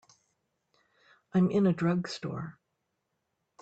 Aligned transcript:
I'm 1.35 1.51
in 1.51 1.67
a 1.67 1.73
drugstore. 1.73 2.57